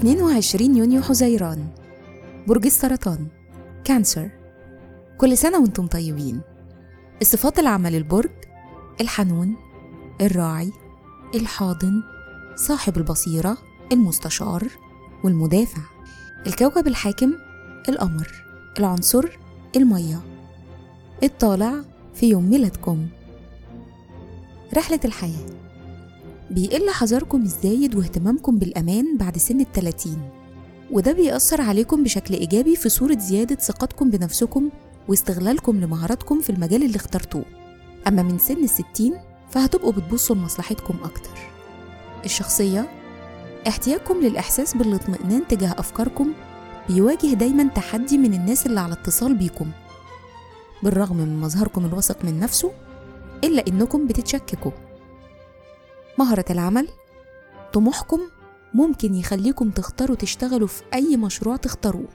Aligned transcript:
22 0.00 0.76
يونيو 0.76 1.02
حزيران 1.02 1.66
برج 2.46 2.66
السرطان 2.66 3.26
كانسر. 3.84 4.30
كل 5.18 5.38
سنة 5.38 5.58
وأنتم 5.58 5.86
طيبين. 5.86 6.40
الصفات 7.22 7.58
العامة 7.58 7.90
للبرج 7.90 8.30
الحنون 9.00 9.56
الراعي 10.20 10.72
الحاضن 11.34 12.02
صاحب 12.56 12.96
البصيرة 12.96 13.58
المستشار 13.92 14.68
والمدافع. 15.24 15.82
الكوكب 16.46 16.86
الحاكم 16.86 17.32
القمر. 17.88 18.32
العنصر 18.78 19.24
المية. 19.76 20.20
الطالع 21.22 21.74
في 22.14 22.28
يوم 22.28 22.50
ميلادكم. 22.50 23.06
رحلة 24.74 25.00
الحياة. 25.04 25.59
بيقل 26.50 26.90
حذركم 26.90 27.42
الزايد 27.42 27.94
واهتمامكم 27.94 28.58
بالأمان 28.58 29.16
بعد 29.16 29.38
سن 29.38 29.60
التلاتين. 29.60 30.30
وده 30.90 31.12
بيأثر 31.12 31.60
عليكم 31.60 32.04
بشكل 32.04 32.34
إيجابي 32.34 32.76
في 32.76 32.88
صورة 32.88 33.18
زيادة 33.18 33.54
ثقتكم 33.54 34.10
بنفسكم 34.10 34.70
واستغلالكم 35.08 35.80
لمهاراتكم 35.80 36.40
في 36.40 36.50
المجال 36.50 36.82
اللي 36.82 36.96
اخترتوه. 36.96 37.44
أما 38.08 38.22
من 38.22 38.38
سن 38.38 38.64
الستين 38.64 39.14
فهتبقوا 39.50 39.92
بتبصوا 39.92 40.36
لمصلحتكم 40.36 40.94
أكتر. 41.04 41.38
الشخصية 42.24 42.88
احتياجكم 43.68 44.20
للإحساس 44.20 44.76
بالاطمئنان 44.76 45.48
تجاه 45.48 45.74
أفكاركم 45.78 46.32
بيواجه 46.88 47.34
دايما 47.34 47.64
تحدي 47.64 48.18
من 48.18 48.34
الناس 48.34 48.66
اللي 48.66 48.80
على 48.80 48.92
اتصال 48.92 49.34
بيكم. 49.34 49.70
بالرغم 50.82 51.16
من 51.16 51.40
مظهركم 51.40 51.84
الواثق 51.84 52.24
من 52.24 52.40
نفسه 52.40 52.72
إلا 53.44 53.66
إنكم 53.68 54.06
بتتشككوا. 54.06 54.72
مهرة 56.20 56.44
العمل 56.50 56.88
طموحكم 57.72 58.20
ممكن 58.74 59.14
يخليكم 59.14 59.70
تختاروا 59.70 60.16
تشتغلوا 60.16 60.66
في 60.66 60.82
أي 60.94 61.16
مشروع 61.16 61.56
تختاروه 61.56 62.08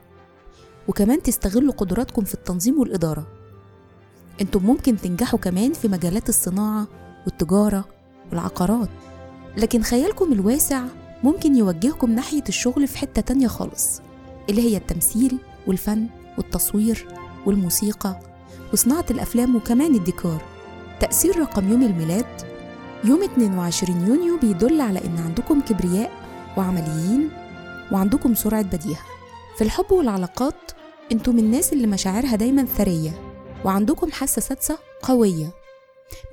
وكمان 0.88 1.22
تستغلوا 1.22 1.74
قدراتكم 1.74 2.24
في 2.24 2.34
التنظيم 2.34 2.80
والإدارة. 2.80 3.28
أنتم 4.42 4.64
ممكن 4.64 4.98
تنجحوا 4.98 5.40
كمان 5.40 5.74
في 5.74 5.88
مجالات 5.88 6.30
الصناعة 6.30 6.88
والتجارة 7.26 7.86
والعقارات 8.32 8.90
لكن 9.58 9.82
خيالكم 9.82 10.34
الواسع 10.34 10.84
ممكن 11.24 11.56
يوجهكم 11.56 12.12
ناحية 12.12 12.44
الشغل 12.50 12.88
في 12.88 12.98
حتة 12.98 13.22
تانية 13.22 13.48
خالص 13.48 14.02
اللي 14.50 14.62
هي 14.62 14.78
التمثيل 14.78 15.38
والفن 15.68 16.08
والتصوير 16.38 17.08
والموسيقى 17.46 18.20
وصناعة 18.74 19.06
الأفلام 19.12 19.56
وكمان 19.56 19.96
الديكور. 19.96 20.42
تأثير 21.00 21.40
رقم 21.40 21.72
يوم 21.72 21.84
الميلاد 21.84 22.55
يوم 23.04 23.24
22 23.24 24.08
يونيو 24.08 24.38
بيدل 24.38 24.82
على 24.82 25.00
إن 25.06 25.20
عندكم 25.20 25.62
كبرياء 25.62 26.12
وعمليين 26.58 27.30
وعندكم 27.92 28.36
سرعة 28.36 28.62
بديهة. 28.62 29.00
في 29.58 29.64
الحب 29.64 29.92
والعلاقات 29.92 30.72
أنتوا 31.12 31.34
من 31.34 31.40
الناس 31.40 31.74
اللي 31.74 31.88
مشاعرها 31.88 32.36
دايما 32.36 32.66
ثرية 32.66 33.12
وعندكم 33.66 34.12
حاسة 34.12 34.42
سادسة 34.42 34.78
قوية. 35.02 35.54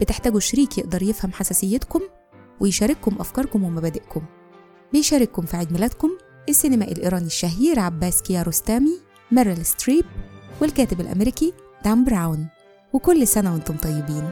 بتحتاجوا 0.00 0.41
شريك 0.41 0.78
يقدر 0.78 1.02
يفهم 1.02 1.32
حساسيتكم 1.32 2.00
ويشارككم 2.60 3.16
أفكاركم 3.20 3.64
ومبادئكم. 3.64 4.22
بيشارككم 4.92 5.42
في 5.42 5.56
عيد 5.56 5.72
ميلادكم 5.72 6.10
السينمائي 6.48 6.92
الإيراني 6.92 7.26
الشهير 7.26 7.80
عباس 7.80 8.22
كياروستامي 8.22 9.00
ميريل 9.30 9.66
ستريب 9.66 10.04
والكاتب 10.60 11.00
الأمريكي 11.00 11.52
دان 11.84 12.04
براون. 12.04 12.47
وكل 12.92 13.26
سنة 13.26 13.52
وأنتم 13.52 13.76
طيبين. 13.76 14.30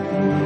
آمين. 0.00 0.37